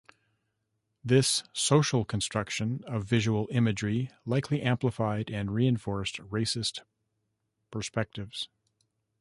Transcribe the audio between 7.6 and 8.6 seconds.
perspectives.